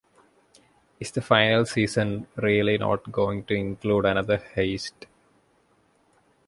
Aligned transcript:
Is 0.99 1.11
the 1.11 1.21
final 1.21 1.63
season 1.67 2.25
really 2.35 2.79
not 2.79 3.11
going 3.11 3.43
to 3.45 3.53
include 3.53 4.05
another 4.05 4.39
heist? 4.55 5.05